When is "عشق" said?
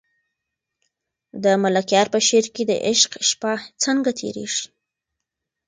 2.89-3.11